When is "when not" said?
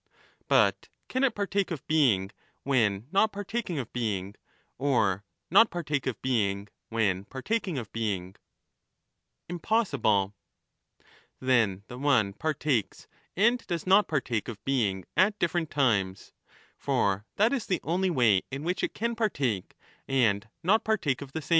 2.63-3.31